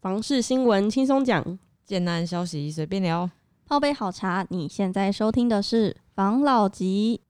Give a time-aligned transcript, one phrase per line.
[0.00, 3.28] 房事新闻轻松讲，简单消息随便聊。
[3.66, 7.22] 泡杯好茶，你现在收听的是房老吉。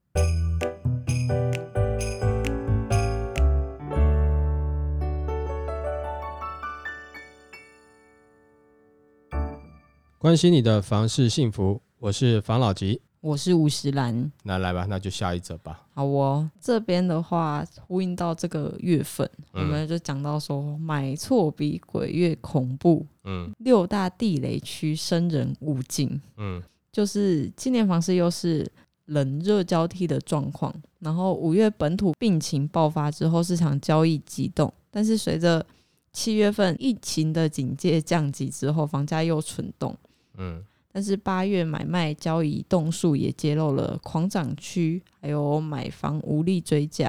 [10.18, 13.00] 关心你的房事幸福，我是房老吉。
[13.26, 15.84] 我是吴石兰，那来吧，那就下一则吧。
[15.92, 19.64] 好哦，这边的话呼应到这个月份，嗯。
[19.64, 23.52] 我们就讲到说买错比鬼月恐怖，嗯。
[23.58, 26.20] 六大地雷区生人勿进。
[26.36, 26.62] 嗯。
[26.92, 28.64] 就是今年房市又是
[29.06, 35.66] 冷热交替的状况，然后五月本土病情爆发之后，市场交易激动，但是随着
[36.12, 39.96] 七月份疫情的警戒降级之后，房价又蠢动。
[40.36, 40.62] 嗯
[40.96, 47.06] 但是八月买卖交易动数也揭露了狂涨区，还有买房无力追价，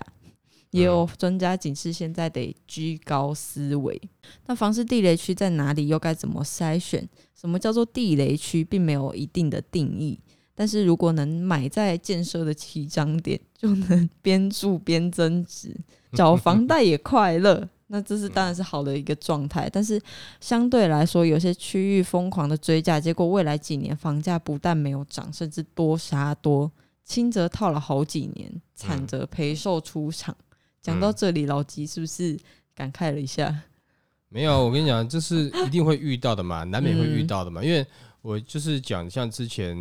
[0.72, 3.98] 也有专家警示现在得居高思维。
[4.46, 5.88] 那房市地雷区在哪里？
[5.88, 7.08] 又该怎么筛选？
[7.34, 10.20] 什么叫做地雷区，并没有一定的定义。
[10.60, 15.72] 但是如果能买在建设的起涨点，就能边住边增值，
[16.14, 17.70] 缴房贷也快乐。
[17.90, 20.02] 那这是当然是好的一个状态，但是
[20.42, 26.70] 相对来说，有些区域疯狂的追价，结果未来几年房价不但没有涨，甚至多杀多，
[27.06, 30.36] 轻则套了好几年，惨则赔售出场。
[30.82, 32.36] 讲到这里，老吉是不是
[32.74, 33.56] 感慨了一下？
[34.28, 37.64] 没有，我跟你讲，这是一定会遇到的嘛，难免会遇嗯到的嘛。
[37.64, 37.88] 因为
[38.22, 39.78] 我就是讲，像之前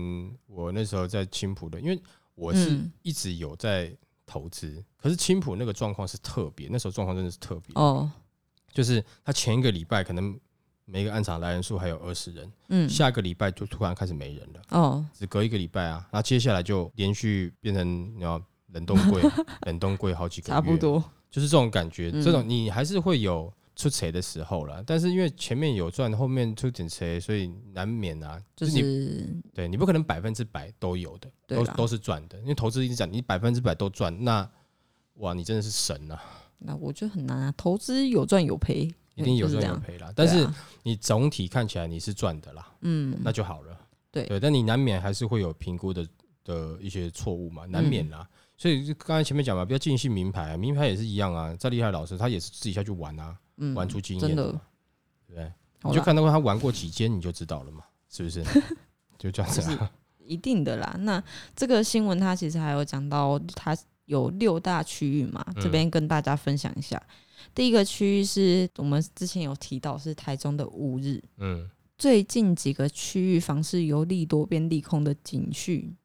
[0.47, 2.01] 我那时候在青浦的，因为
[2.35, 8.11] 我是嗯一直有在投资，可是青浦那个状况是特别，那时候状况真的是特别，哦，
[8.73, 10.39] 就是他前一个礼拜可能
[10.85, 14.63] 每个暗场来人数还有二十人，嗯，下个礼拜就突然开始没人了。
[14.71, 18.41] 哦，只隔一个礼拜啊，然后接下来就连续变成你要
[18.73, 19.23] 冷冻柜，
[19.67, 22.11] 冷冻柜好几个月，差不，多，就是这种感觉。
[22.15, 32.39] 嗯这种你还是会有出彩的时候了，但是因为前面有赚，后面出点彩，所以难免啊，就是你是对你不可能百分之百都有的，都都是赚的。
[32.41, 34.51] 因为投资一直讲你百分之百都赚，那
[35.17, 36.21] 哇，你真的是神啊，
[36.59, 37.55] 那我觉得很难啊。
[37.57, 39.47] 投资有赚有赔，一定有。
[39.47, 40.11] 赚有赔啦。
[40.17, 40.49] 但是
[40.83, 43.79] 你总体看起来你是赚的啦，嗯，那就好了。
[44.11, 46.09] 对对，但你难免还是会有评估的
[46.45, 48.29] 的一些错误嘛，难免嗯啦。
[48.57, 51.55] 所以就刚才前面讲嘛，不要尽信名牌、啊，名牌也是一样啊。
[51.57, 54.61] 再厉害的老师，他也是自己下去玩啊，嗯玩出经真的验嘛，
[55.27, 55.53] 对不对？
[55.83, 58.43] 你就看到他玩过几间，你就知道了嘛，是不是？
[59.19, 59.91] 就这样子啊。
[60.19, 60.97] 一定的啦。
[61.01, 61.23] 那
[61.55, 67.01] 这个新闻它其实还有讲到，它有六大区域嘛，嗯这边跟大家分享一下。
[67.55, 75.97] 第一个区域是我们之前有提到是台中的五日，嗯最近几个区域房市由利多变利空的警讯，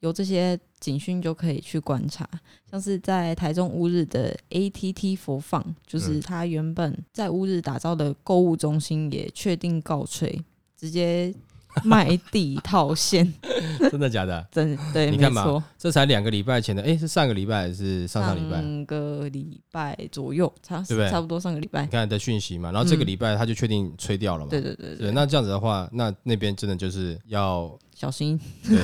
[0.00, 2.28] 有这些警讯就可以去观察，
[2.70, 10.44] 像是在台中乌日的 ATT 佛放，就是他原本在乌日打造的购物中心也确定告吹，
[10.76, 11.34] 直接
[11.82, 13.32] 卖地套现，
[13.90, 14.46] 真的假的？
[14.52, 18.56] 真对，你看嘛这才两个礼拜前的，哎，是上个礼拜还是上上礼拜？
[18.60, 24.50] 上个礼拜左右，差对不对差不多上个礼拜你，看的讯息嘛，然后这个嗯礼拜他就确定吹掉了嘛。
[24.50, 28.78] 对对对对，那这样子的话，那那边真的就是要小心，对，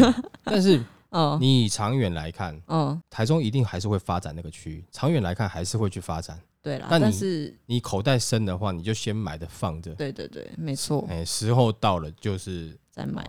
[0.44, 6.38] 但是嗯 你以长远来看，嗯，台中一定还是会发展那个区域，长远来看还是会去发展。
[6.62, 13.28] 对啦，但是你口袋深的话，你就先买的放着，对对对，没错，哎，时候到了就是再买。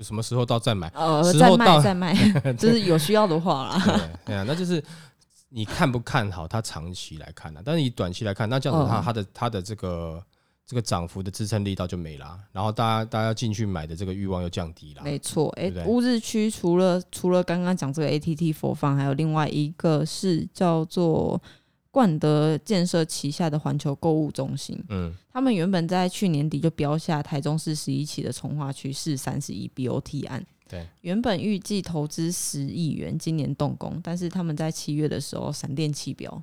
[0.00, 0.90] 什么时候到再买。
[0.94, 2.14] 呃，再时候到卖再卖，
[2.56, 3.82] 就是有需要的话啦。
[3.84, 4.82] 对，对啊，那就是
[5.50, 10.24] 你看不看好它长期来看呢、但是你短期来看，那这样子它嗯它的它的这个
[10.66, 15.02] 这个涨幅的支撑力道就没啦，然后大家大家进去买的这个欲望又降低了。
[15.02, 21.38] 没错，哎、对不对乌日区除了除了刚刚讲这个 ATT 佛放，还有另外一个是叫做
[21.90, 24.82] 冠德建设旗下的环球购物中心。
[24.88, 25.14] 嗯。
[25.32, 36.42] 他们原本在去年底就标下台中市十一期的从化区市三十一 BOT 案，对，原本预计投资十亿元，今年动工，但是他们在七月的时候闪电弃标。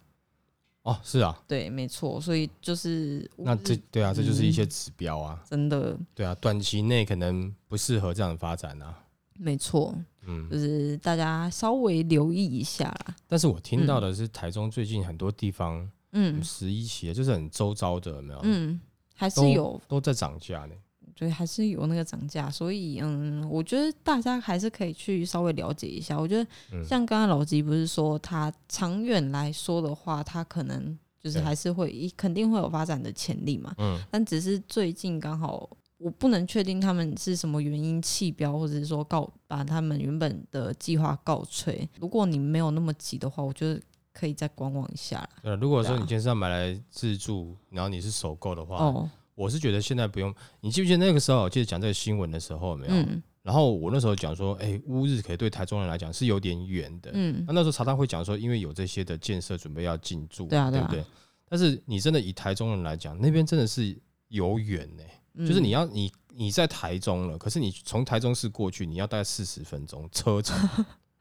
[0.83, 4.69] 哦是啊，对，没错，所以就是那这对啊，这就是一些嗯。
[4.69, 5.97] 指标啊，真的。
[6.15, 8.97] 对啊，短期内可能不适合这样的发展啊。
[9.37, 9.93] 没错，
[10.27, 13.15] 嗯，就是大家稍微留意一下啦。
[13.27, 18.39] 但是我听到的是台中最近很多地方嗯十一期，就是很周遭的，有没有？
[18.43, 18.79] 嗯，
[19.15, 20.75] 还是有，都在涨价呢。
[21.15, 26.19] 对，还是有那个涨价，所以嗯，我觉得大家还是可以去稍微了解一下。
[26.19, 35.69] 我觉得嗯像刚刚老吉不是说，他长远来说的话，他可能就是还是会一肯定会有发展的潜力嘛，嗯但只是最近刚好。
[35.97, 41.87] 我不能确定他们是什么原因弃标，或者是说告把他们原本的计划告吹。
[41.99, 43.81] 如果你没有那么急的话，我觉得
[44.13, 45.29] 可以再观望一下啦。
[45.41, 50.33] 对啊，如果说你今天是要买来自住，然后你是首购的话，哦，我是觉得现在不用。
[50.61, 52.93] 你记不记得那个时候，我记得讲这个新闻的时候有没有？
[52.93, 57.11] 嗯然后我那时候讲说，哎、乌日可以对台中人来讲是有点远的。
[57.13, 61.01] 嗯那那时候常常会讲说，因为有这些的建设准备要进驻，对啊对啊不对？
[61.47, 63.97] 但是你真的以台中人来讲，那边真的是
[64.27, 70.57] 有远呢、嗯，就是你要你你在台中了，可是你从台中市过去，你要大概四十分钟车程，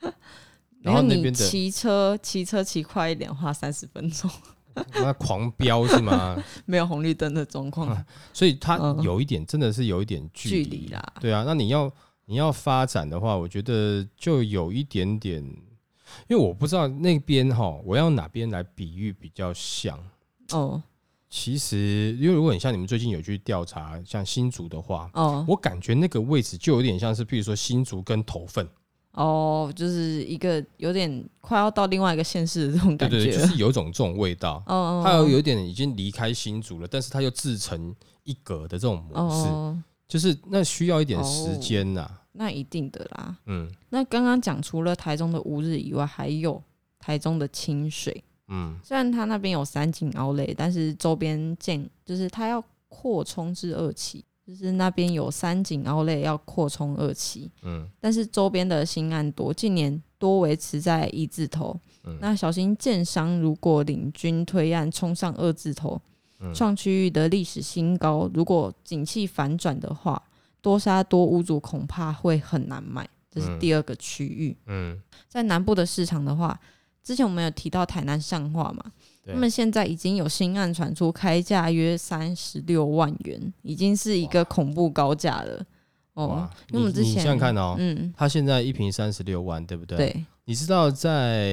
[0.82, 4.30] 然后那边的骑车骑车骑快一点，花三十分钟，
[4.94, 6.36] 那狂飙是吗？
[6.66, 9.02] 没有红绿灯的状况，所以它嗯。
[9.02, 11.02] 有一点真的是有一点距离啦。
[11.20, 11.90] 对啊，那你要
[12.26, 15.42] 你要发展的话，我觉得就有一点点，
[16.28, 19.98] 因为我不知道那边哈，我要哪边来比喻比较像。
[20.52, 20.82] 哦
[21.28, 28.66] 其实，因为如果你像你们最近有去调查，像新竹的话，哦我感觉那个位置就有点像是，譬如说新竹跟头份，
[29.12, 33.46] 哦，就是一个有点快要到另外一个县市的这种对对对，感觉了。
[33.48, 34.62] 就是有一种这种味道。
[34.66, 43.36] 哦哦，它有有点已经离开新竹了，但是它又自成一格的这种模式，哦，就是那需要一点时间呐、那一定的啦。
[43.46, 46.62] 嗯那刚刚讲除了台中的乌日以外，还有
[47.00, 48.22] 台中的清水。
[48.48, 61.78] 嗯虽然它那边有三井奥莱，但是周边建就是它要扩充至二期，就是那边有三井奥莱要扩充二期，嗯但是周边的新案多，近年多维持在一字头。
[62.04, 66.00] 嗯那小心建商如果领军推案冲上二字头，
[66.38, 70.22] 嗯创区域的历史新高，如果景气反转的话，
[70.62, 73.08] 多杀多屋主恐怕会很难买。
[73.28, 74.56] 这是嗯第二个区域。
[74.66, 76.58] 嗯，在南部的市场的话，
[77.06, 78.84] 之前我们有提到台南上化嘛，
[79.24, 85.64] 对他们现在已经有新案传出，开价约三十六万元，已经是一个恐怖高价了。
[86.14, 89.96] 哦哇，因为我们之前想想看哦，嗯，他现在一瓶三十六万，对不对？。
[89.98, 91.50] 对，你知道在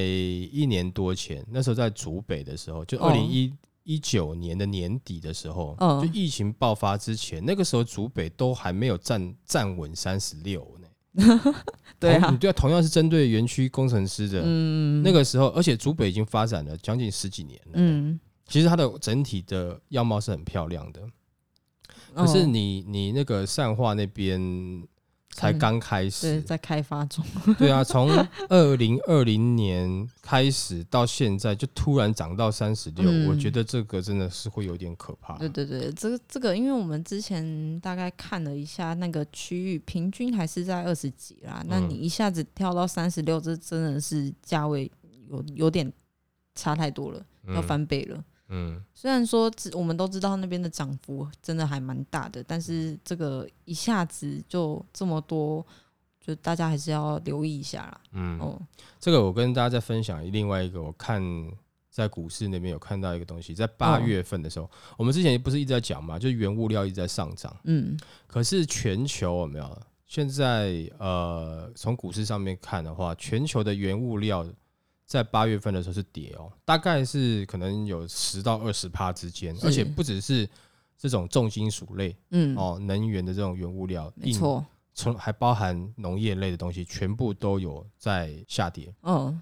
[0.52, 3.54] 一年多前，那时候在竹北的时候，就哦二零一
[3.84, 10.83] 一九年的年底的时候，嗯就疫情爆发之前，那个时候竹北都还没有站站稳三十六呢。
[12.00, 12.30] 对啊。
[12.32, 17.72] 你，对啊，同样是针对园区工程师的、嗯，那个时候，而且竹北已经发展了将近十几年了。
[17.76, 21.02] 嗯，其实它的整体的样貌是很漂亮的，
[22.14, 22.46] 可是哦。
[22.46, 24.40] 你你那个善化那边
[25.34, 27.26] 才嗯刚开对始，在开发中，
[27.58, 28.10] 对啊，从
[28.50, 35.38] 二零二零年开始到现在，就突然涨到三十六，嗯我觉得这个真的是会有点可怕。
[35.38, 41.64] 对对对，这个这个，因为我们之前大概看了一下那个区域，平均还是在二十几啦。
[41.68, 44.90] 那嗯你一下子跳到三十六，这真的是价位
[45.30, 45.92] 有有点
[46.56, 48.18] 差太多了，要嗯翻倍了。
[48.18, 48.24] 嗯，
[48.94, 55.66] 虽然说知我们都知道那边的涨幅真的还蛮大的，但是这个一下子就这么多，
[56.20, 58.02] 就大家还是要留意一下啦。
[58.12, 58.62] 嗯哦，
[59.00, 61.22] 这个我跟大家再分享另外一个，我看
[61.90, 67.98] 在股市那边有看到一个东西，在八哦月份的时候，我们之前不是一直在讲嘛，就是原物料一直在上涨，嗯
[68.28, 69.82] 可是全球有没有？
[70.06, 74.46] 现在呃，从股市上面看的话，全球的原物料
[75.06, 80.48] 在八月份的时候是跌哦，大概是可能有十到二十趴之间，而且不只是
[80.98, 88.94] 这种重金属类嗯，哦，能源的这种原物料，没错，从还包含农业类的东西，全部都有在下跌。
[89.04, 89.40] 嗯，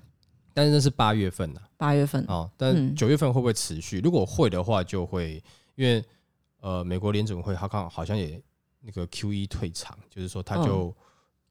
[0.53, 2.95] 但是那是八月份呐、八月份，哦，但嗯。
[2.95, 3.99] 九月份会不会持续？
[3.99, 5.41] 如果会的话，就会
[5.75, 6.03] 因为
[6.59, 8.41] 呃，美国联准会它看好像也
[8.81, 10.93] 那个 Q E 退场，就是说他就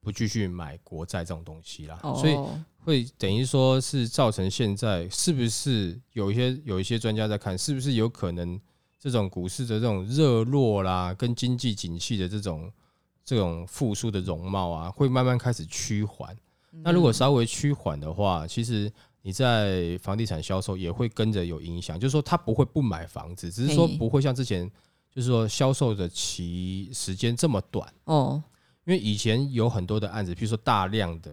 [0.01, 2.37] 不继续买国债这种东西啦，哦，所以
[2.79, 8.59] 会等于说是造成现在是不是有一些有一些专家在看，是不是有可能
[8.99, 12.73] 这种股市的这种热络啦，跟经济景气的这种
[13.25, 16.37] 这种复苏的容貌啊，会慢慢开始趋缓。
[16.83, 18.91] 那如果稍微趋缓的话，其实
[19.23, 24.67] 你在房地产销售也会跟着有影响，就是说他不会不买房子，只是说不会像之前
[25.13, 27.93] 就是说销售的期时间这么短。
[28.05, 28.43] 哦，
[28.85, 31.33] 因为以前有很多的案子，比如说大量的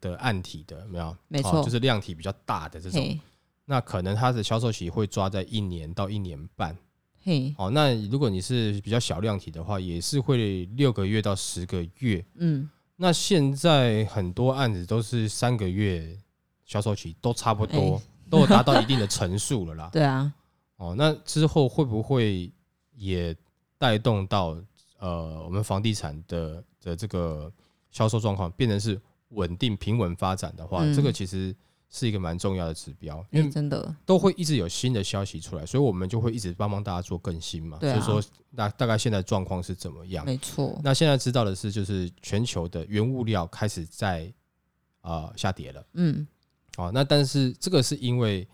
[0.00, 1.16] 的案体的，有没有？
[1.28, 3.18] 没错哦就是量体比较大的这种，
[3.64, 6.76] 那可能它的销售期会抓在一年到一年半。
[7.24, 12.24] 嘿，哦，那如果你是比较小量体的话，也是会六个月到十个月。
[12.34, 16.18] 嗯，那现在很多案子都是三个月
[16.64, 19.90] 销售期，都差不多，哎都有达到一定的层数了啦。
[19.94, 20.32] 对啊，
[20.78, 22.50] 哦，那之后会不会
[22.96, 23.36] 也
[23.78, 24.60] 带动到
[25.02, 27.52] 呃我们房地产的的这个
[27.90, 31.54] 销售状况变成是稳定平稳发展的话，嗯这个其实
[31.90, 37.78] 是一个蛮重要的指标，因哎为真的，都会一直有新的消息出来，所以我们就会一直帮帮大家做更新嘛。
[37.80, 40.24] 对啊就是说那大概现在状况是怎么样？
[40.24, 44.32] 没错，那现在知道的是，就是全球的原物料开始在
[45.00, 45.84] 呃下跌了。
[45.94, 46.26] 嗯，
[46.76, 48.48] 哦，那但是这个是因为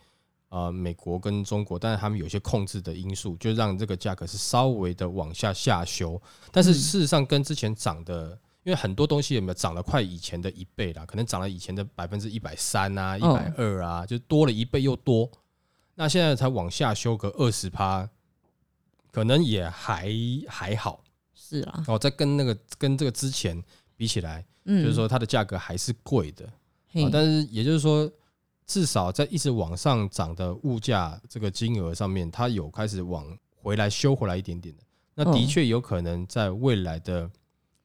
[0.49, 6.21] 呃美国跟中国，但是他们有些控制的因素，就让这个价格是稍微的往下下修。
[6.51, 8.31] 但是嗯事实上跟之前涨的，
[8.65, 15.31] 因为很多东西有没有涨了快以前的一倍啦，可能涨了以前的百分之一百三啊、一哦百二啊，就多了一倍又多。
[15.95, 18.09] 那现在才往下修个二十趴，
[19.11, 20.13] 可能也还
[20.47, 21.03] 还好
[21.35, 21.99] 是啊，哦。
[21.99, 23.61] 在跟那个跟这个之前
[23.97, 26.49] 比起来，嗯，就是说它的价格还是贵的。
[26.91, 28.09] 嘿，啊，但是也就是说，
[28.69, 34.83] 至少在一直往上涨的物价这个金额上面，它有开始往回来修回来一点点的。
[35.15, 37.29] 那的哦确有可能在未来的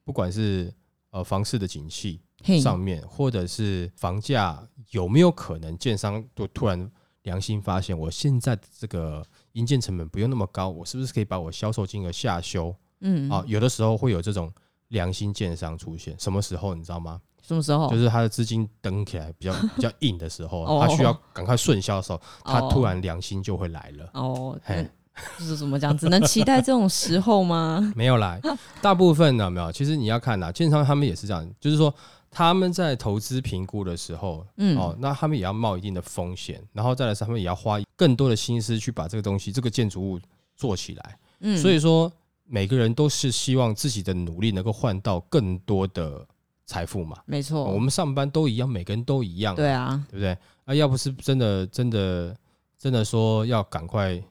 [0.03, 0.71] 不管是
[1.09, 2.21] 呃房市的景气，
[2.61, 4.61] 上面，或者是房价
[4.91, 6.91] 有没有可能建商就突然
[7.23, 13.43] 良心发现，我现在的这个营建成本不用那么高，我是不是可以把我销售金额下修嗯，啊？
[13.47, 14.53] 有的时候会有这种
[14.89, 17.21] 良心建商出现，什么时候你知道吗？
[17.45, 17.89] 什么时候？
[17.89, 24.09] 就是他的资金等起来比较 比较硬的时候，哦他需要赶快顺销的时候，他哦突然良心就会来了。
[24.13, 24.89] 哦，嘿嗯
[25.37, 25.95] 就是怎么讲？
[25.95, 27.79] 只能期待这种时候吗？
[27.95, 28.39] 没有啦，
[28.81, 29.71] 大部分呢没有。
[29.71, 31.93] 其实你要看呐，建商他们也是这样，就是说
[32.31, 40.19] 他们在投资评估的时候，嗯，哦，那他们也要冒一定的风险，然后再来是他们也要花更多的心思去把这个东西、这个建筑物
[40.55, 41.17] 做起来。
[41.41, 42.11] 嗯，所以说，
[42.45, 46.25] 每个人都是希望自己的努力能够换到更多的
[46.65, 47.17] 财富嘛。
[47.25, 50.37] 没错，我们上班都一样，每个人都一样，对啊，对不对？
[50.65, 52.35] 啊，要不是真的真的
[52.77, 54.21] 真的说要赶快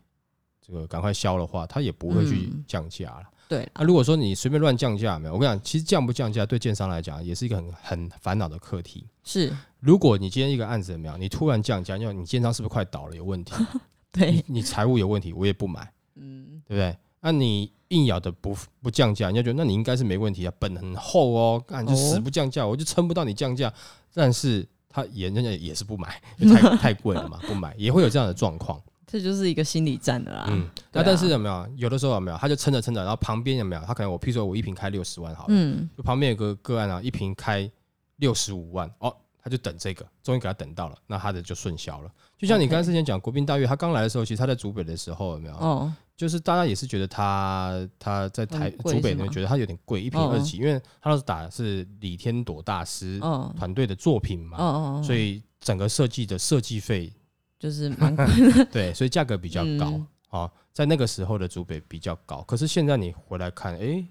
[0.60, 3.24] 这个赶快销的话，他也不会去嗯降价了。
[3.48, 9.06] 对啦，啊，如果说你随便乱降价，没有，我跟你讲，其实降不降价对建商来讲也是一个很很烦恼的课题。
[9.24, 13.52] 是，如果你今天一个案子怎么样，你突然降价，因为你建商是不是快倒了，有问题？
[14.10, 16.96] 对你，你财务有问题，我也不买，嗯，对不对？
[17.24, 23.72] 那你硬咬的不不降价，人家觉得那你应该是没问题啊，本很厚哦，干就死不降价，我就撑不到你降价。
[24.12, 28.78] 但是他也人家也是不买，太 太贵了嘛，不买也会有这样的状况。
[29.06, 30.46] 这就是一个心理战的啦。
[30.48, 37.70] 嗯，那啊但是有没有有的时候有没有，他就撑着撑着，然后旁边有没有，他可能我譬如说我一瓶开六十万好了，嗯，就旁边有个个案啊，一瓶开
[38.16, 42.10] 六十五万，哦，他就等这个，终于给他等到了，那他的就顺销了。
[42.38, 45.54] 就像你刚才之前讲国宾大悦，他刚来的时候，其实他在竹北的时候有没有？
[45.56, 57.12] 哦，就是大家也是觉得他他在台很贵竹北那边觉得他有点贵，一瓶哦二十几，因为他当时打的是李天朵大师哦，团队的作品嘛，所以整个设计的设计费
[57.58, 60.06] 就是蛮贵的， 对，所以价格比较高嗯。
[60.28, 62.40] 啊、在那个时候的竹北比较高。
[62.42, 64.06] 可是现在你回来看，哎、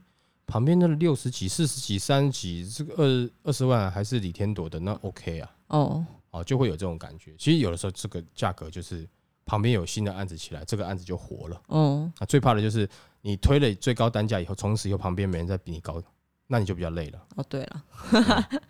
[0.46, 7.34] 旁边的六十几、四十几、三十几，这个二二十万还是李天朵的，那 OK 啊，哦，哦，就会有这种感觉。
[7.38, 9.08] 其实有的时候这个价格就是
[9.52, 11.62] 旁边有新的案子起来，这个案子就活了。
[11.68, 12.90] 嗯，啊，最怕的就是
[13.20, 16.02] 你推了最高单价以后，从此以后旁边没人再比你高，
[16.48, 17.22] 那你就比较累了。
[17.36, 17.84] 哦，对了，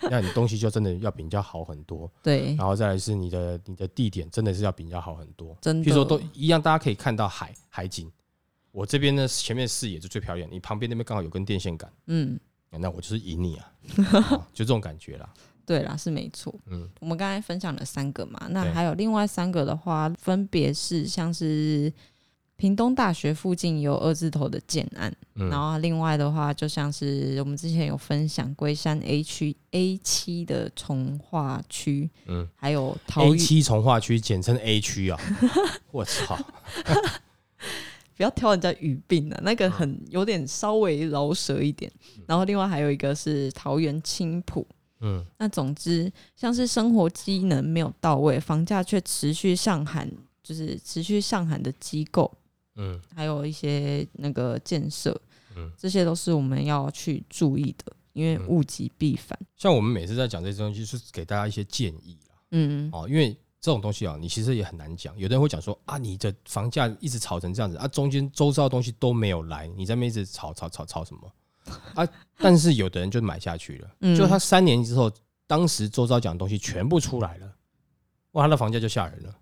[0.09, 5.55] 那你东西就真的要比人家好很多，对，然后再来是你的你的地点真的是要比人家好很多。
[5.61, 8.11] 真的，譬如说都一样，大家可以看到海海景。
[8.71, 12.39] 我这边呢，前面视野是最漂亮，你旁边那边刚好有根电线杆，嗯，
[12.71, 13.71] 那我就是赢你啊，
[14.31, 15.31] 哦就这种感觉啦。
[15.65, 16.53] 对啦，是没错。
[16.67, 18.71] 嗯，我们刚才分享了三个嘛，那对。
[18.73, 21.91] 还有另外三个的话，分别是像是
[22.55, 25.49] 屏东大学附近有二字头的建案，嗯。
[25.49, 32.47] 然后另外的话，就像是我们之前有分享龟山 A 区 A 七的从化区，嗯。
[32.55, 35.19] 还有桃，A，七从化区简称 A 区啊，
[35.91, 36.37] 我操，
[38.15, 41.91] 不要挑人家语病了、那个很有点稍微饶舌一点。
[42.27, 44.67] 然后另外还有一个是桃园青浦。
[45.01, 50.10] 嗯那总之，像是生活机能没有到位，房价却持续上喊，
[50.43, 52.31] 就是持续上喊的机构，
[52.75, 55.20] 嗯还有一些那个建设，
[55.55, 59.38] 嗯，这些都是我们要去注意的，因为嗯物极必反。
[59.58, 62.36] 像我们每次在讲这些东西，就是给大家一些建议啦。
[62.51, 65.17] 嗯，哦，因为这种东西啊，你其实也很难讲。
[65.17, 71.31] 有的人会讲说啊，你的房价一直炒成这样子啊，中间周遭的东西都没有来，你在那边一直炒炒炒炒什么
[71.95, 72.07] 啊？
[72.37, 75.11] 但是有的人就买下去了，嗯就他三年之后，
[75.45, 77.53] 当时周遭讲的东西全部出来了，
[78.31, 79.35] 哇，他的房价就吓人了，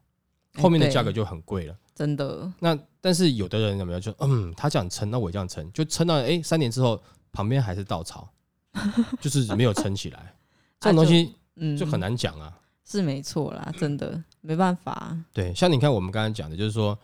[0.53, 1.75] 哎后面的价格就很贵了。
[1.95, 8.29] 真的，那但是有的人有没有就嗯，他这样撑，那我也这样撑，就撑到哎、诶三年之后，旁边还是稻草，
[9.21, 10.33] 就是没有撑起来。
[10.79, 12.57] 这种东西嗯，就很难讲啊。
[12.85, 15.15] 是没错啦，真的没办法。
[15.31, 16.97] 对，像你看我们刚才讲的，就是说，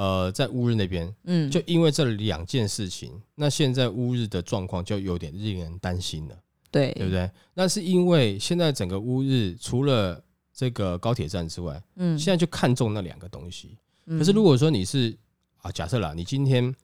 [0.00, 6.38] 呃，在乌日那边，嗯，就因为这两件事情，那现在乌日的状况就有点令人担心了，
[6.70, 7.30] 对，对不对？
[7.52, 10.18] 那是因为现在整个乌日除了
[10.54, 13.76] 这个高铁站之外，嗯，现在就看中那两个东西。
[14.06, 14.18] 嗯。
[14.18, 15.14] 可是如果说你是
[15.58, 16.74] 啊，假设啦，你今天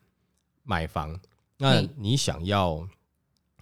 [0.61, 1.19] 买房，
[1.57, 2.87] 那你想要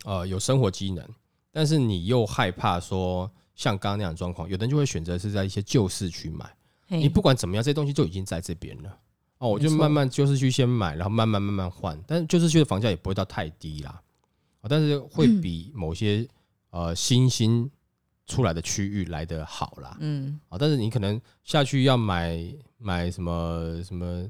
[0.04, 1.08] 呃有生活机能，
[1.50, 6.46] 但是你又害怕说像刚刚那样的状况，有的人就会选择是在一些旧市区买。
[6.90, 9.00] 你不管怎么样，这些东西就已经在这边了。
[9.46, 14.02] 哦，我就慢慢就是去先买，然后慢慢慢慢换，但是就市区的房价也不会到太低啦，
[14.62, 16.28] 哦但是会比某些、
[16.72, 17.70] 呃新兴
[18.26, 19.96] 出来的区域来的好啦。
[20.00, 22.44] 嗯，啊，但是你可能下去要买
[22.78, 24.28] 买什么什么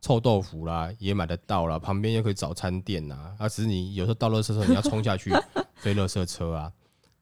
[0.00, 5.30] 臭豆腐啦，也买得到啦，旁边又可以早餐店呐，啊，只是你有时候到垃圾车你要冲下去
[5.80, 6.72] 追垃圾车啊。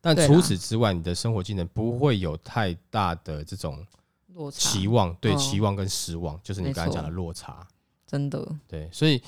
[0.00, 3.86] 但除此之外，你的生活技能不会有太大的这种
[4.34, 7.66] 落差期望，对哦期望跟失望，就是你没刚才讲的落差。
[8.06, 9.22] 真的，对，所以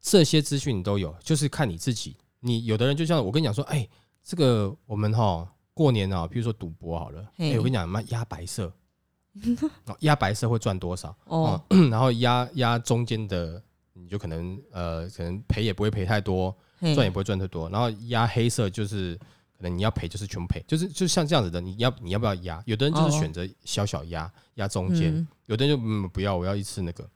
[0.00, 2.16] 这些资讯你都有，就是看你自己。
[2.40, 3.86] 你有的人就像我跟你讲说，哎、
[4.22, 8.72] 这个我们哈过年啊，比如说赌博好了，哎、嘿我跟你讲，妈压白色，
[9.86, 11.14] 哦压白色会赚多少？
[11.24, 11.60] 哦，
[11.90, 13.62] 然后压压中间的，
[13.92, 17.68] 你就可能呃，可能赔也不会赔太多，赚也不会赚太多。
[17.68, 19.18] 然后压黑色就是
[19.60, 22.62] 可能你要赔就是全部赔，就是就像这样子的，你要你要不要压？
[22.64, 27.06] 有的人就是哦选择小小压压中间，嗯有的人就嗯不要，我要一次那个。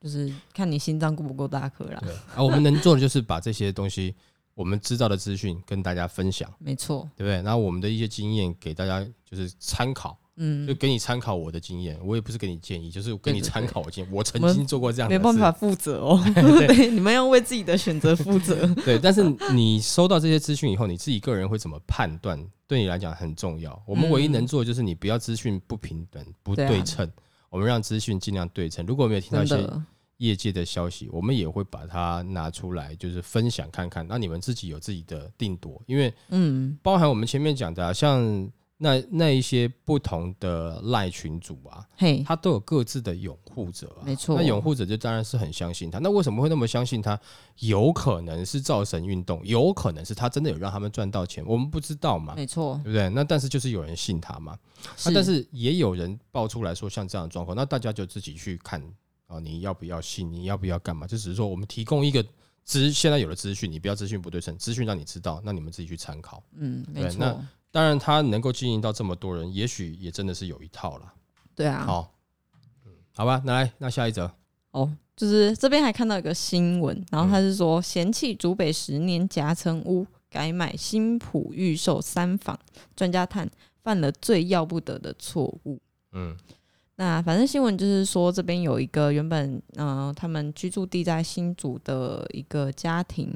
[0.00, 2.00] 就是看你心脏够不够大颗啦。
[2.02, 4.14] 对，啊，我们能做的就是把这些东西
[4.54, 7.36] 我们知道的资讯跟大家分享，没错，对不对？
[7.42, 14.12] 然后我们的一些经验给大家就是参考，嗯就，给你参考我的经验，我也不是给你建议，就是给你参考我经验。
[14.12, 18.66] 我曾经做过这样的事，没办法负责哦，对 对，你们要为自己的选择负责。
[18.84, 23.82] 对，但是你收到这些资讯以后，你自己个人会怎么判断，对你来讲很重要。
[23.86, 27.10] 我们唯一能做的就是你不要资讯不平等、不对称，
[27.50, 28.84] 我们让资讯尽量对称。
[28.86, 29.70] 如果没有听到一些，
[30.18, 34.06] 业界的消息，我们也会把它拿出来，就是分享看看。
[34.08, 44.04] 那你们自己有自己的定夺，因为嗯，包含我们前面讲的、啊，像那那一些不同的赖群主啊，嘿，他都有各自的拥护者啊。
[44.04, 45.98] 没错那拥护者就当然是很相信他。
[45.98, 47.18] 那为什么会那么相信他？
[47.60, 53.08] 有可能是造神运动，有可能是他真的有让他们赚到钱，我们不知道嘛，没错对，不对？
[53.08, 54.58] 那但是就是有人信他嘛。
[55.06, 58.78] 那但是也有人爆出来说像这样的状况，那大家就自己去看
[59.26, 60.30] 啊，你要不要信？
[60.30, 61.06] 你要不要干嘛？
[61.06, 62.22] 就只是说我们提供一个
[62.62, 66.42] 资现在有了资讯，你不要资讯不对称，资讯让你知道，那你们自己去参考。
[66.56, 67.42] 嗯，没错，
[67.76, 71.12] 当然，他能够经营到这么多人，也许也真的是有一套了。
[71.54, 72.14] 对啊，好，
[72.86, 74.32] 嗯，好吧，那来，那下一则，
[74.70, 82.58] 哦，就是这边还看到一个新闻，然后他是说嫌弃竹北十年夹层屋，改买新浦预售三房，
[82.96, 83.46] 专家探
[83.82, 85.78] 犯了最要不得的错误。
[86.12, 86.34] 嗯。
[86.94, 93.30] 那反正新闻就是说，这边有一个原本呃他们居住地在新竹的一个家庭，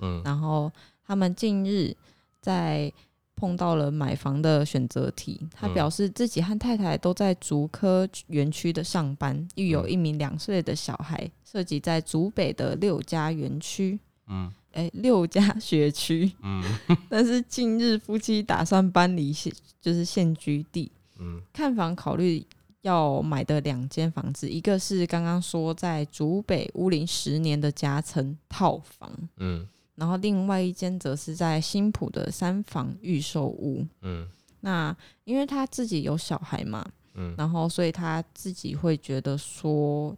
[0.00, 0.20] 嗯。
[0.24, 0.68] 然后
[1.06, 1.96] 他们近日
[2.40, 2.92] 在
[3.36, 5.40] 碰到了买房的选择题。
[5.52, 5.74] 他嗯。
[5.74, 9.90] 表示自己和太太都在竹科园区的上班，育有嗯。
[9.90, 13.98] 一名两岁的小孩，涉及在竹北的六家园区。
[14.28, 14.52] 嗯。
[14.72, 16.62] 哎，六家学区，嗯。
[17.08, 21.40] 但是近日夫妻打算搬离现就是现居地，嗯。
[21.52, 22.44] 看房考虑
[22.82, 33.86] 要买的两间房子，一个是刚刚说在竹北乌林十年的夹层套房，嗯然后另外一间则是在新浦的三房预售屋。
[34.02, 34.28] 嗯
[34.60, 40.16] 那因为他自己有小孩嘛，嗯然后所以他自己会觉得说，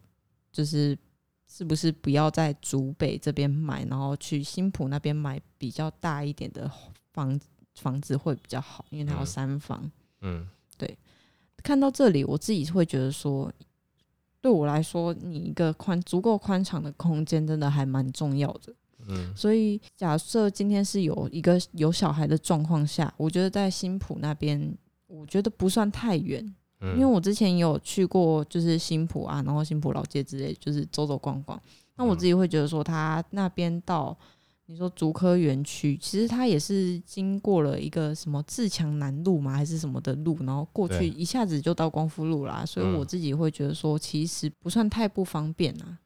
[0.53, 0.97] 就是
[1.49, 6.71] 是不是不要在竹北这边买，然后去新浦那边买比较大一点的
[7.13, 7.41] 房
[7.75, 9.91] 房子会比较好，因为他有嗯三房。
[10.21, 10.97] 嗯对
[11.63, 13.53] 看到这里，我自己会觉得说，
[14.41, 18.73] 对我来说，你一个宽足够宽敞的空间，真的还蛮重要的。
[19.09, 19.33] 嗯。
[19.37, 26.45] 所以假设今天是有一个有小孩的状况下，我觉得在新浦那边，我觉得不算太远，
[26.81, 31.61] 嗯，因为我之前有去过，就是新浦啊，然后新浦老街之类，就是走走逛逛。
[31.97, 34.17] 那我自己会觉得说，他那边到
[34.67, 42.67] 你说竹科园区，其实他也是经过了一个什么自强南路嘛，还是什么的路，然后过去一下子就到光复路啦。
[42.67, 45.99] 所以我嗯自己会觉得说，其实不算太不方便啊。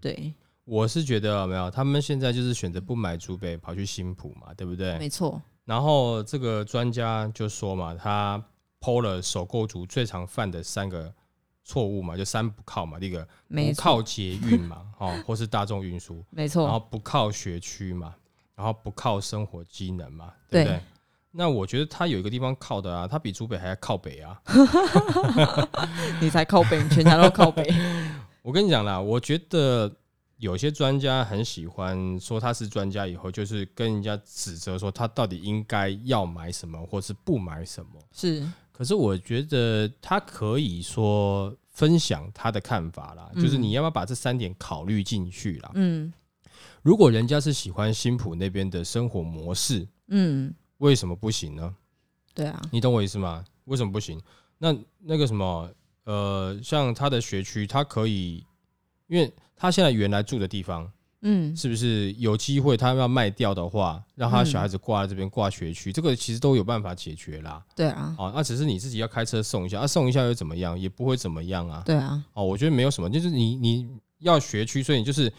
[0.00, 0.32] 对，
[0.66, 4.98] 我是觉得有没有，他们现在就是选择不买竹北，跑去新浦嘛，对不对？
[4.98, 8.42] 没错，然后这个专家就说嘛，他
[8.80, 11.14] 剖了首购族最常犯的三个
[11.62, 18.12] 错误嘛，就三不靠嘛，第一个，不靠捷运嘛，哦，或是大众运输，没错然后，不靠学区嘛，
[18.56, 20.76] 然后不靠生活机能嘛，对不对？
[20.78, 20.82] 对
[21.30, 24.40] 那我觉得他有一个地方靠的啊，他比竹北还要靠北啊。
[26.18, 27.72] 你才靠北，你全家都靠北。
[28.40, 29.94] 我跟你讲啦，我觉得
[30.38, 37.92] 有些专家很喜欢说他是专家，以后就是跟人家指责说他到底应该要买什么，或是不买什么。
[38.12, 45.70] 是，可是我觉得他可以说分享他的看法啦，嗯就是你要不要把这三点考虑进去啦？
[45.74, 46.12] 嗯
[46.82, 51.74] 如果人家是喜欢新浦那边的生活模式，嗯，为什么不行呢？
[52.32, 53.44] 对啊，你懂我意思吗？
[53.64, 54.20] 为什么不行？
[54.58, 55.68] 那那个什么，
[56.04, 58.44] 呃，像他的学区，他可以，
[59.08, 60.88] 因为他现在原来住的地方，
[61.22, 67.64] 嗯，是不是有机会他要卖掉的话，让他小孩子挂在这边挂学区，这个其实都有办法解决啦。
[67.74, 70.78] 对啊，哦，那、只是你自己要开车送一下，啊，送一下又怎么样？
[70.78, 71.82] 也不会怎么样啊。
[71.86, 73.88] 对啊，哦，我觉得没有什么，就是你你
[74.18, 75.32] 要学区，所以你就是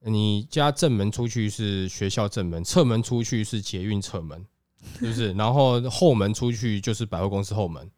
[0.00, 4.44] 你家正门出去是学校正门，侧门出去是捷运侧门，
[5.00, 5.32] 是不是？
[5.32, 7.90] 然后后门出去就是百货公司后门，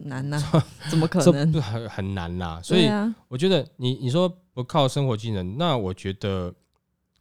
[0.00, 0.42] 难呐、
[0.90, 1.52] 怎么可能？
[1.52, 2.60] 不很很难啦。
[2.62, 2.88] 所以
[3.28, 6.50] 我觉得你你说不靠生活技能，那我觉得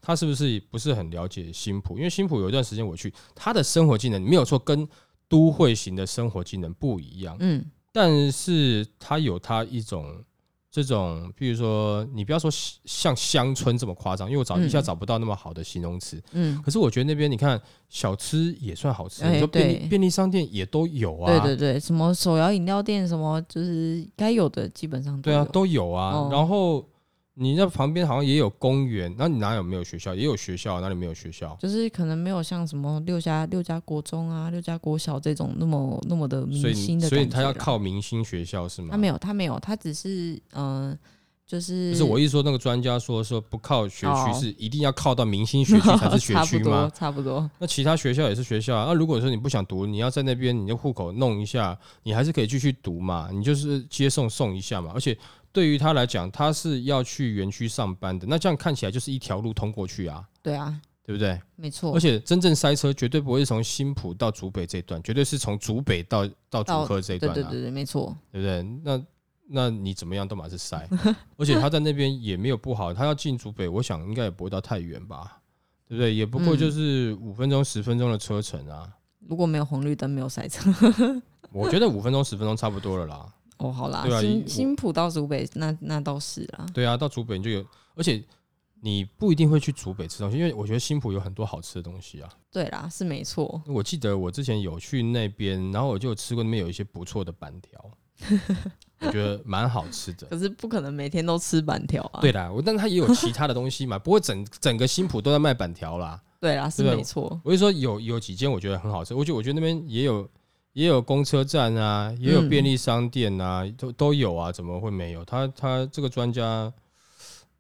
[0.02, 1.98] 他是不是不是很了解新浦？
[1.98, 4.88] 因为新浦有一段时间我去，他的生活技能没有错，跟
[5.28, 10.24] 都会型的生活技能不一样，嗯，但是他有他一种
[10.72, 12.50] 这种，比如说你不要说
[12.86, 16.24] 像乡村这么夸张，因为我找一下嗯找不到那么好的形容词。
[16.32, 26.12] 嗯，可是我觉得那边你看小吃也算好吃，哎你说便利便利商店也都有啊，对对对，什么手摇饮料店，什么就是该有的基本上对啊，都有啊。
[26.14, 26.88] 哦然后
[27.38, 30.16] 你那旁边好像也有公园，那你哪有没有学校？
[30.16, 31.56] 也有学校，哪里没有学校？
[31.60, 38.88] 就是可能没有像什么六家六家国中啊、六家国小这种那么那么的明星的感觉啦以他要靠明星学校是吗？
[38.92, 41.00] 他没有他没有他只是嗯、呃
[41.46, 46.92] 就是不是我一说那个专家说说不靠学区哦是一定要靠到明星学区 才是学差不多区吗？
[46.92, 48.86] 差不多那其他学校也是学校啊。
[48.88, 53.30] 那如果说你不想读，你要在那边你的户口弄一下，你还是可以继续读嘛。
[53.32, 54.92] 你就是接送送一下嘛。
[54.96, 55.16] 而且
[55.56, 61.42] 对于他来讲，他是要去园区上班的，那这样看起来就是一条路通过去啊，对啊，对不对？
[61.56, 62.00] 没错而。
[62.00, 68.14] 且真正塞车绝对不会是从新浦到竹北这一段，绝对是从竹北到到竹科这一段啊，对对对对，没错。
[68.34, 68.62] 对不对？
[68.84, 69.02] 那
[69.48, 70.86] 那你怎么样都马是塞，
[71.38, 75.40] 而且他在那边也没有不好，他要进竹北，我想应该也不会到太远吧，
[75.88, 76.14] 对不对？
[76.14, 78.92] 也不过嗯就是五分钟十分钟的车程啊，
[79.26, 80.70] 如果没有红绿灯，没有塞车，
[81.54, 83.32] 我觉得五分钟十分钟差不多了啦。
[83.58, 86.66] 哦，好啦，啊新新浦到竹北，那那倒是啦。
[86.74, 87.66] 对啊，到竹北你就有，
[87.96, 88.24] 而且
[88.82, 92.30] 你不一定会去竹北吃东西，因为我觉得新浦有很多好吃的东西啊。
[92.52, 93.62] 对啦，是没错。
[93.66, 97.92] 我记得我之前有去那边，然后我就吃过那边有一些不错的板条，
[99.00, 100.28] 我觉得蛮好吃的。
[100.28, 102.22] 可是不可能每天都吃板条啊。
[102.22, 106.22] 对啦，我但它也有其他的东西嘛，不过整整个新浦都在卖板条啦。
[106.40, 107.40] 对啦，是没错。
[107.44, 110.30] 我就说有有几间我觉得很好吃，我觉得我觉得那边也有
[110.76, 115.24] 也有公车站啊，也有嗯便利商店啊，都都有啊，怎么会没有？
[115.24, 116.72] 他他这个专家，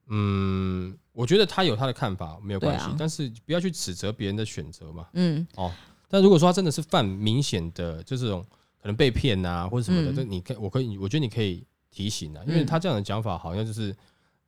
[0.07, 5.07] 嗯，我觉得他有他的看法没有关系，啊但是不要去指责别人的选择嘛。
[5.13, 5.71] 嗯，哦
[6.09, 8.45] 但如果说他真的是犯明显的就这种
[8.81, 13.95] 可能被骗啊或者什么的，嗯这、你可我可以我觉得你可以提醒啊，因为嗯他这样的讲法好像就是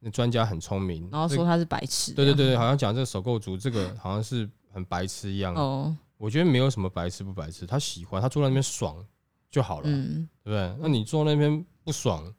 [0.01, 2.11] 那专家很聪明，然后说他是白痴。
[2.11, 5.55] 对对对对，好像讲这个首购族这个好像是很白痴一样。
[5.55, 9.05] 哦，我觉得没有什么白痴不白痴，他喜欢他坐在那边爽
[9.49, 10.27] 就好了，嗯。
[10.43, 10.75] 对不对？
[10.81, 12.33] 那你坐那边不爽，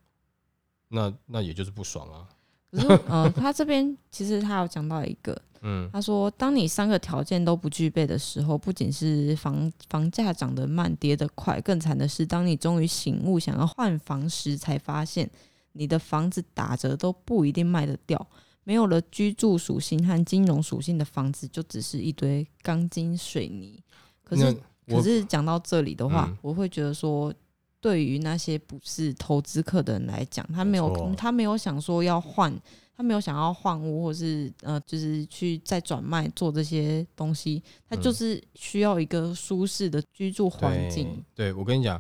[0.89, 2.29] 那那也就是不爽啊。
[2.71, 15.31] 可是，呃，他这边其实他有讲到一个，嗯，他说，当你三个条件都不具备的时候，不仅是房房价涨得慢、跌得快，更惨的是，当你终于醒悟想要换房时，才发现
[15.73, 18.27] 你的房子打折都不一定卖得掉。
[18.69, 23.83] 没有了居住属性和金融属性的房子，就只是一堆钢筋水泥。
[24.23, 24.55] 可是，
[24.87, 27.33] 可是讲到这里的话，嗯我会觉得说，
[27.81, 32.55] 对于那些不是投资客的人来讲，他没有他没有想说要换，
[32.95, 41.25] 他没有想要换屋，或是呃，就是去再转卖做这些东西，他嗯就是需要一个舒适的居住环境。
[41.35, 41.99] 对，对我跟你讲，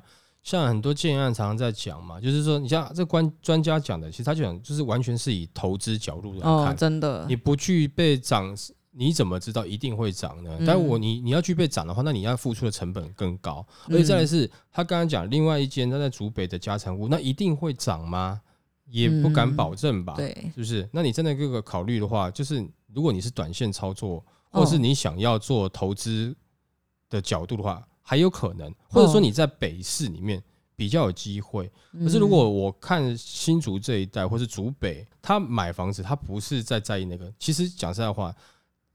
[0.48, 8.56] 像很多建案常常在讲嘛，就是说，你像这关专家讲的，其实他就讲就是完全是以投资角度来哦，看，真的你，不具备涨，
[8.92, 10.56] 你怎么知道一定会涨呢？
[10.58, 13.62] 嗯但我你你要具备涨的话，那你要付出的成本更高。
[13.88, 18.40] 嗯而且再来是，他刚刚讲另外一间他在竹北的家产屋，那一定会涨吗？
[18.86, 20.88] 也不敢嗯保证吧，对，是不是？
[20.92, 26.34] 那你真的各个考虑的话，就是如果你是短线操作，哦或是你想要做投资
[27.10, 30.42] 的角度的话，还有可能，或者说哦你在北市里面
[30.74, 31.70] 比较有机会。
[31.92, 37.30] 可可是如果我看新竹这一带，或是竹北，他买房子，他不是在在意那个。
[37.38, 38.34] 其实讲实在话，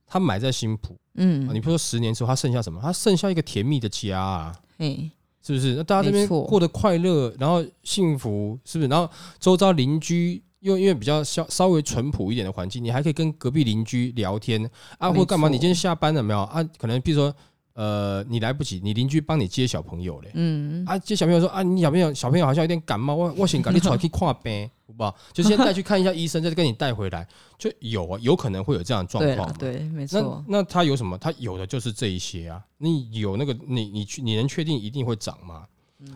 [0.04, 2.80] 他买在新浦，嗯啊你比如说十年之后，他剩下什么？
[2.82, 4.60] 他剩下一个甜蜜的家啊。
[4.78, 5.08] 嘿，
[5.46, 5.76] 是不是？
[5.76, 8.88] 那大家这边过得快乐，然后幸福，是不是？
[8.88, 15.48] 然后周遭邻居又因为比较稍稍微淳朴一点的环境，你还可以跟隔壁邻居聊天啊，或干嘛？
[15.48, 16.60] 你今天下班了没有啊？
[16.76, 17.32] 可能比如说，
[17.74, 20.30] 呃，你来不及，你邻居帮你接小朋友嘞。
[20.34, 25.16] 嗯，啊，接小朋友说啊，你小朋友小朋友好像有点感冒，我我想赶紧出去看病，好不好？
[25.32, 27.26] 就先带去看一下医生，再跟你带回来，
[27.58, 31.18] 就有啊，有可能会有这样的状况对，没错，那他有什么？
[31.18, 32.64] 他有的就是这一些啊。
[32.78, 35.66] 你有那个，你你去，你能确定一定会涨吗？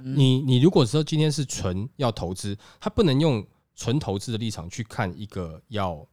[0.04, 3.44] 你你如果说今天是纯要投资，他不能用
[3.74, 6.06] 纯投资的立场去看一个要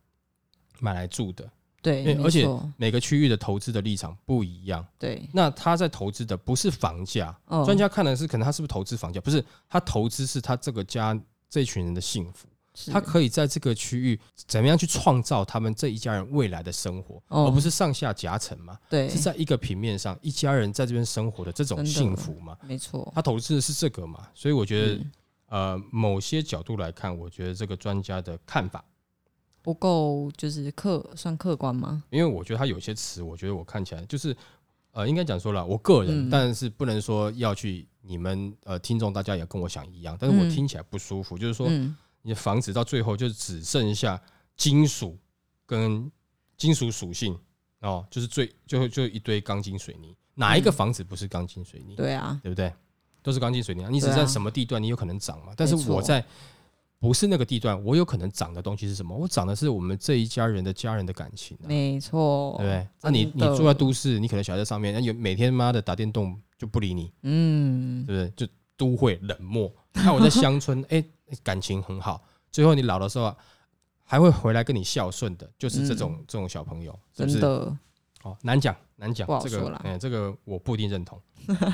[0.80, 1.48] 买来住的，
[1.86, 4.84] 对，而且每个区域的投资的立场不一样。
[4.98, 7.64] 对，那他在投资的不是房价，哦。
[7.64, 11.16] 专家看的是可能他是不是投资房价，不是他投资是他这个家
[11.48, 12.48] 这一群人的幸福，
[12.92, 17.46] 他可以在这个区域怎么样去创造他们这一家人未来的生活，哦。
[17.46, 22.58] 而不是上下夹层嘛，对，是在一个平面上一家人在这边生活的这种幸福嘛。
[22.68, 25.12] 没错，他投资的是这个嘛，所以我觉得、嗯。
[25.48, 28.84] 呃，某些角度来看，我觉得这个专家的看法，
[29.66, 32.04] 不够就是客算客观吗？
[32.12, 34.38] 因为我觉得他有些词，我觉得我看起来就是
[34.92, 44.22] 呃，应该讲说了，我个人，嗯但是不能说要去你们呃听众大家也跟我想一样，但是我嗯听起来不舒服，就是说嗯，你的房子到最后就只剩下
[44.56, 45.18] 金属
[45.66, 46.12] 跟
[46.56, 47.36] 金属属性
[47.82, 51.96] 哦，就是最最后就一堆钢筋水泥，哪一个嗯房子不是钢筋水泥？
[51.96, 52.72] 对啊，对不对？
[53.24, 55.52] 都是钢筋水泥啊，你只在什么地段你有可能涨嘛？
[55.58, 56.24] 但是我在
[57.06, 59.16] 不是那个地段，我有可能涨的东西是什么？
[59.16, 62.88] 我涨的是我们这一家人的家人的感情、啊，没错，对不对？
[63.04, 68.48] 那你你住在都市，你可能小孩在上面，那有每天妈的打电动就不理你，嗯，对不对？
[68.48, 69.72] 就都会冷漠。
[69.94, 71.06] 那我在乡村， 哎、
[71.44, 73.38] 感情很好，最后你老的时候啊
[74.04, 77.38] 还会回来跟你孝顺的，就是这种、这种小朋友，是不是？
[77.38, 77.78] 嗯真的，
[78.24, 81.22] 哦，难讲难讲，这个说啦哎、这个我不一定认同。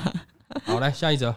[0.64, 1.34] 好，来下一则。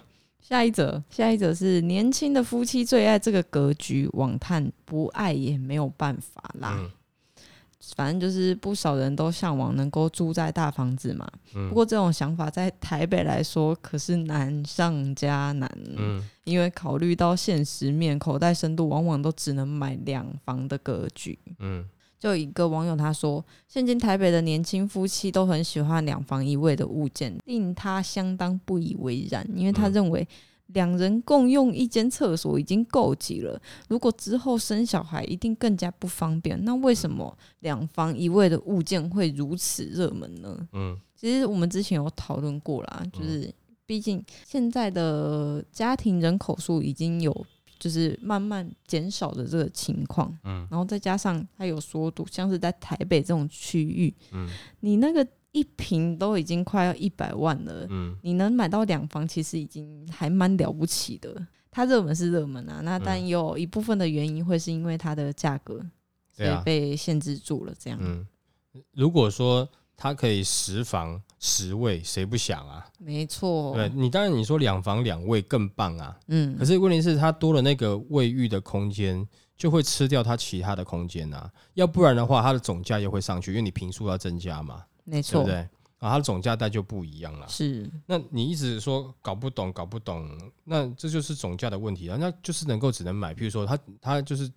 [0.48, 6.76] 下一则，下一则是年轻的夫妻最爱这个格局，网探不爱也没有办法啦。
[6.78, 6.92] 嗯
[7.96, 11.30] 反正就是不少人都向往能够住在大房子嘛。
[11.54, 21.38] 嗯不过这种想法在台北来说可是难上加难，嗯因为考虑到现实面，口袋深度往往都只能买两房的格局。
[21.60, 21.86] 嗯
[22.20, 30.28] 就有一个网友他说，现今台北的年轻夫妻都很喜欢两房一卫的物件，令他相当不以为然，因为他嗯认为
[30.68, 36.60] 两人共用一间厕所已经够挤了，如果之后生小孩一定更加不方便。
[36.66, 40.68] 那为什么两房一卫的物件会如此热门呢？
[40.74, 43.54] 嗯其实我们之前有讨论过啦，就是
[43.86, 47.46] 毕竟现在的家庭人口数已经有
[47.80, 50.68] 就是慢慢减少的这个情况，嗯。
[50.70, 54.48] 然后再加上它有缩度，像是在台北这种区域，嗯。
[54.80, 58.16] 你那个一平都已经快要一百万了，嗯。
[58.22, 61.48] 你能买到两房，其实已经还蛮了不起的。
[61.72, 65.86] 它热门是热门啊，那但嗯有一部分的原因会是因为它的价格，
[66.32, 67.74] 所以被限制住了。
[67.78, 68.26] 这样，嗯，
[68.94, 72.84] 如果说它可以十房十位，谁不想啊？
[72.98, 85.58] 没错，对你当然你说两房两卫更棒啊，嗯，可是问题是它多了那个卫浴的空间，就会吃掉它其他的空间啊，要不然的话，它的总价又会上去，因为你平数要增加嘛，没错，对不对？
[86.00, 87.48] 啊，它的总价带就不一样了。
[87.48, 90.28] 是，那你一直说搞不懂，搞不懂，
[90.64, 92.18] 那这就是总价的问题啊。
[92.20, 94.52] 那就是能够只能买，譬如说他他就是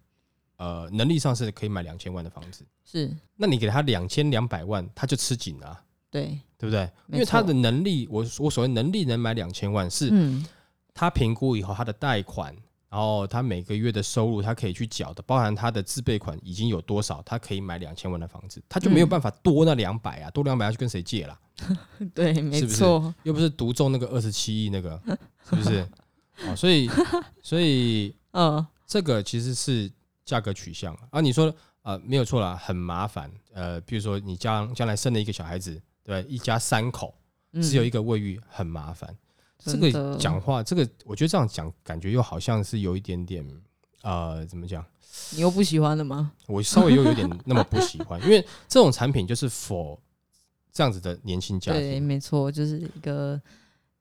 [0.57, 6.91] 呃能力上是可以买两千万的房子，是，那你给他两千两百万，他就吃紧了啊、对，对不对？
[7.07, 10.45] 因为他的能力，我我所谓能力能买两千万，是嗯，
[10.93, 12.53] 他评估以后他的贷款，
[12.91, 21.39] 然后他每个月的收入，他可以去缴的，包含他的自备款已经有多少，他可以买两千万的房子，他就没有嗯办法多那两百啊，多两百要去跟谁借啦？
[22.15, 25.01] 对，没是不是错， 又不是独中那个二十七亿那个，
[25.49, 25.87] 是不是？
[26.47, 26.89] 哦，所以
[27.43, 29.91] 所以嗯，这个其实是
[30.25, 31.21] 价格取向啊。
[31.21, 33.31] 你说呃没有错啦，很麻烦。
[33.53, 37.15] 呃，比如说你将将来生了一个小孩子，对，一家三口
[37.53, 39.15] 嗯只有一个卫浴，很麻烦。
[39.59, 43.47] 这个讲话，这个我觉得这样讲，感觉又好像是有一点点
[44.01, 44.83] 呃，怎么讲？
[45.33, 46.33] 你又不喜欢了吗？
[46.47, 49.99] 我稍微又有点那么不喜欢， 因为这种产品就是 for
[50.73, 52.03] 这样子的年轻家对，庭。
[52.03, 53.39] 没错，就是一个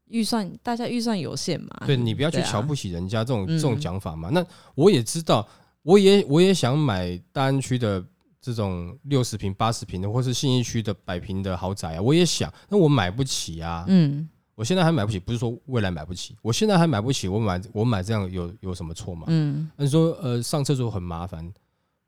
[0.06, 1.84] 预算，大家预算有限嘛。
[1.86, 4.30] 对你不要去瞧不起人家这种、嗯这种讲法嘛。
[4.32, 5.46] 那我也知道，
[5.82, 8.02] 我也我也想买大安区的
[8.53, 13.83] 这种六十平、八十平的，或是信义区的百平的豪宅啊，我也想，那我买不起啊。
[13.88, 19.25] 嗯我现在还买不起，不是说未来买不起，我现在还买不起，我买我买这样有有什么错吗？
[19.27, 21.47] 嗯，那你说呃上厕所很麻烦，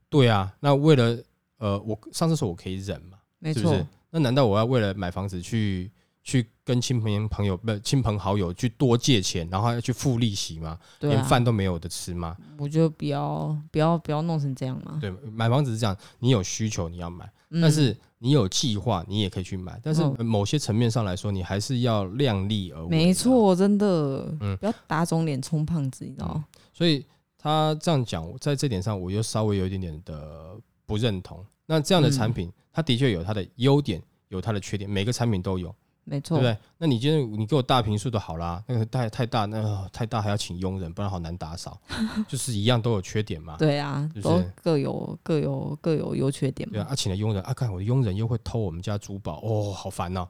[0.09, 1.15] 对啊，那为了
[1.59, 3.85] 呃我上厕所我可以忍嘛，没错是不是，？
[4.09, 5.91] 那难道我要为了买房子去
[6.29, 10.77] 去跟亲朋朋友不亲朋好友去多借钱，然后还要去付利息吗？
[10.99, 12.37] 连对啊，饭都没有的吃吗？
[12.57, 14.99] 我觉得不要不要不要弄成这样嘛。
[15.01, 22.89] 对，买房子是这样，你有需求你要买，嗯但是你有计划你也可以去买，但是嗯呃某些层面上来说，你还是要量力而为。
[22.89, 26.45] 没，错，真的，嗯不要打肿脸充胖子，你知道吗？
[26.71, 27.03] 所以
[27.37, 31.43] 他这样讲，在这点上我又稍微有一点点的不认同。
[31.65, 35.73] 那这样的产品，它的确有它的优点，有它的缺点，每个产品都有。
[36.09, 36.57] 没错，对不对？
[36.79, 41.79] 那你今天你给我大平数的好啦，那个太太大，那、个太大还要请佣人，不然好难打扫，
[42.27, 43.55] 就是一样都有缺点嘛。
[43.57, 46.73] 对啊，就是都各有各有各有优缺点嘛。
[46.73, 50.27] 对啊，啊，请了佣人啊，看我的佣人又会偷我们家珠宝，哦，好烦哦，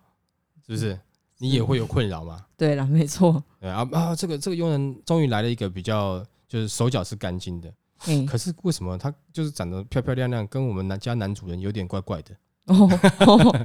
[0.68, 1.00] 是不是？
[1.38, 2.46] 你也会有困扰吗？
[2.58, 3.42] 对了，没错。
[3.62, 7.74] 对啊啊，这个这个佣人终于来了一个比较，就是手脚是干净的，
[8.08, 12.36] 嗯，可是为什么他就是长得漂漂亮亮，跟我们男家男主人有点怪怪的？
[12.70, 12.88] 哦，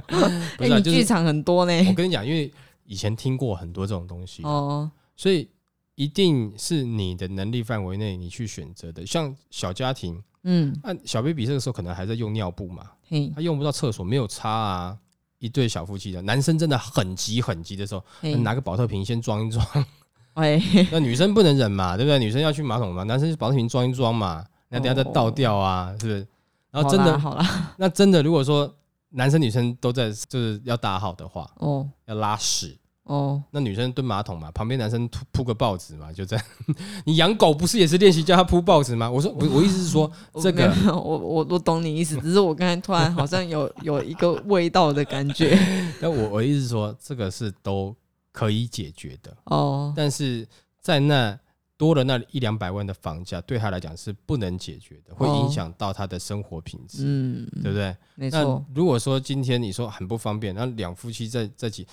[0.07, 1.93] 不是、啊， 哎，你就是剧场很多呢我。
[1.93, 2.51] 跟你讲，因为
[2.85, 5.47] 以前听过很多这种东西，哦，所以
[5.95, 9.05] 一定是你的能力范围内你去选择的。
[9.05, 14.97] 像小家庭，嗯，那小 baby 这个时候可能还在用尿布嘛，嘿，他用不到厕所，没有擦啊。
[15.39, 18.03] 一对小夫妻的男生真的很急很急的时候，
[18.39, 19.63] 拿个保特瓶先装一装。
[20.33, 20.59] 哎，
[20.91, 22.17] 那女生不能忍嘛，对不对？
[22.17, 26.27] 女生要去马桶嘛，男生保特瓶装一装嘛，那等下再倒掉啊，是不是？
[26.71, 28.73] 然后真的，好了，好啦那真的如果说
[29.15, 36.45] 男生女生都在就是要打好的话，哦要拉屎，哦，那女生蹲马桶嘛，旁边男生铺铺个报纸嘛，就这样。
[37.05, 39.09] 你养狗不是也是练习叫它铺报纸吗？
[39.09, 45.57] 我说我我意思是说，这个没有没有我我我懂你意思，只是我刚才突然好像有 有一个味道的感觉。
[46.01, 47.95] 那我我意思是说，这个是都
[48.31, 50.47] 可以解决的，哦，但是
[50.81, 51.39] 在那
[51.77, 57.95] 多了那一两百万的房价，对他来讲是不能解决的，会影响到他的生活品质，嗯，对不对？
[58.15, 61.87] 那没错，如果说今天你说很不方便，那两夫妻在在一起，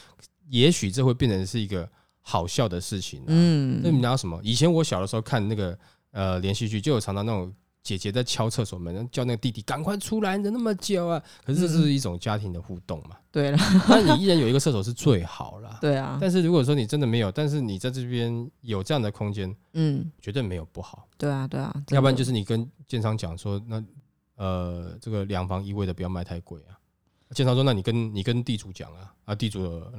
[0.49, 1.89] 也许这会变成是一个
[2.21, 3.25] 好笑的事情、啊。
[3.27, 4.41] 那嗯，你拿什么？
[4.45, 5.77] 以前我小的时候看那个
[6.13, 11.23] 呃连续剧，就有常常那种姐姐在敲厕所门，叫那个弟弟赶快出来，忍那么久啊！
[11.45, 13.17] 可是这是一种家庭的互动嘛。
[13.31, 15.79] 对了，那你一人有一个厕所是最好啦。
[15.81, 21.09] 对啊，但是如果说你真的没有，但是你在这边有这样的空间，嗯，绝对没有不好。
[21.19, 23.83] 对啊，对啊，要不然就是是你跟建商讲说，那
[24.37, 26.79] 呃这个两房一卫的不要卖太贵啊。
[27.35, 29.93] 建商说，那你跟你跟地主讲啊，啊地主呃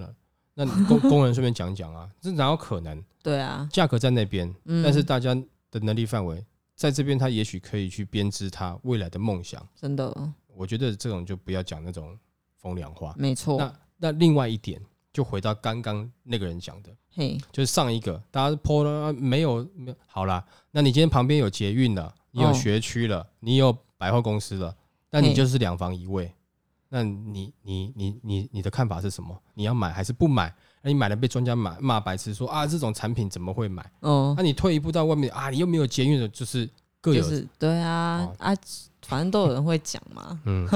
[0.55, 3.03] 那那工 工人顺便讲讲啊，这哪有可能？
[3.21, 5.35] 对啊，价格在那边，嗯但是大家
[5.69, 9.65] 的能力范围在这边，他也许可以去编织他未来的梦想。
[9.75, 10.15] 真的
[10.47, 12.17] 我觉得这种就不要讲那种
[12.57, 13.13] 风凉话。
[13.17, 14.81] 没错，那那另外一点，
[15.11, 24.75] 就回到刚刚那个人讲的，嘿，就是上一个大家泼了啊没有没有好啦，那你今天旁边有捷运了，你有哦学区了，你有百货公司了，
[25.09, 26.33] 那你就是两房一卫。
[26.89, 29.35] 那你你你你你的看法是什么？
[29.55, 30.53] 你要买还是不买？
[30.85, 33.89] 那你买了被专家骂骂白痴说啊，这种产品怎么会买？
[34.01, 36.69] 哦那、，你退一步到外面啊，你又没有监狱的，就是
[36.99, 38.53] 各有、就是对啊哦啊，
[39.03, 40.67] 反正都有人会讲嘛，嗯，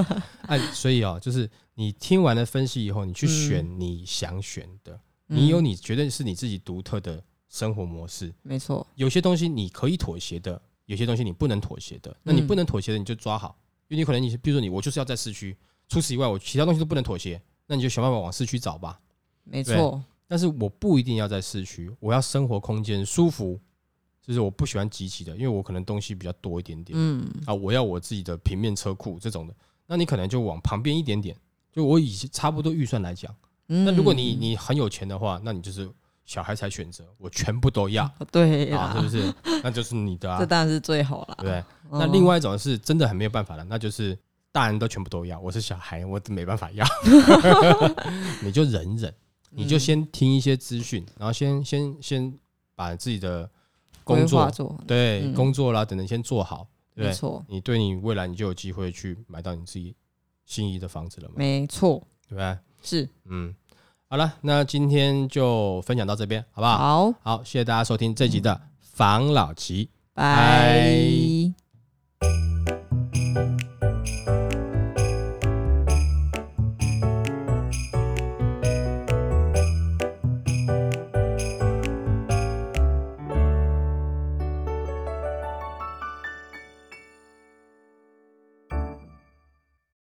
[0.47, 8.33] 哎、 所以哦，就是你听完了分析以后，你去嗯选你想选的，你有嗯你绝对是你自己独特的生活模式。
[8.43, 12.15] 没错，有些东西你可以妥协的，有些东西你不能妥协的。
[12.23, 13.57] 那你嗯不能妥协的，你就抓好，
[13.89, 15.53] 因为你可能你比如说你我就是要在市区，
[15.89, 18.97] 除此以外我其他东西都不能妥协，那你就想办法往市区找吧。
[19.49, 23.59] 没错，但是我不一定要在市区，我要生活空间舒服，
[24.21, 26.97] 就是我不喜欢集齐的，因为我可能东西比较多一点点。
[26.99, 29.53] 嗯，啊，我要我自己的平面车库这种的，
[29.85, 31.35] 那你可能就往旁边一点点。
[31.71, 33.33] 就我以差不多预算来讲，
[33.67, 35.87] 那那如果你你很有钱的话，那你就是
[36.25, 39.33] 小孩才选择，我全部都要对啊，是不，是？
[39.63, 41.43] 那就是你的啊， 这当然是最好啦不。
[41.43, 41.63] 对？
[41.91, 44.17] 嗯那另外一种是真的很没有办法了，那就是
[44.51, 46.85] 大人都全部都要，我是小孩，我没办法要，
[48.43, 49.13] 你就忍忍，
[49.51, 52.33] 你就嗯先听一些资讯，然后先先先
[52.75, 53.49] 把自己的
[54.03, 57.07] 工作做，对嗯工作啦等等先做好，对？
[57.07, 59.95] 没错，你对你未来你就有机会去买到你自己
[60.45, 62.59] 心仪的房子了嘛，没错，对吧？
[62.81, 63.53] 是嗯，
[64.07, 66.77] 好了，那今天就分享到这边，好不好？
[66.77, 69.89] 好，好，谢谢大家收听这集的防老集。
[70.13, 71.56] 拜。